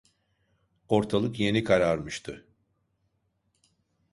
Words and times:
Ortalık 0.87 1.39
yeni 1.39 1.63
kararmıştı. 1.63 2.47